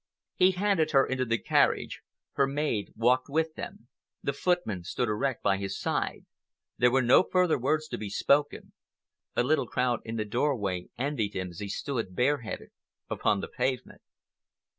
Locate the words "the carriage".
1.25-2.01